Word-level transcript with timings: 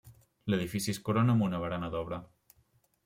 L'edifici 0.53 0.95
es 0.95 0.99
corona 1.09 1.35
amb 1.35 1.47
una 1.49 1.61
barana 1.67 1.91
d'obra. 1.97 2.23